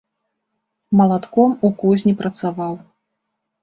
[1.03, 2.73] Малатком у кузні працаваў.